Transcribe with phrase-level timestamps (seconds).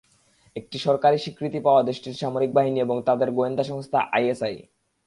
[0.55, 4.55] একটি সরকারি স্বীকৃতি পাওয়া দেশটির সামরিক বাহিনী এবং তাদের গোয়েন্দা সংস্থা আইএসআই।